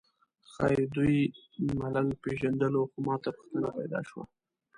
[0.51, 1.17] ښایي دوی
[1.79, 4.23] ملنګ پېژندلو خو ماته پوښتنه پیدا شوه.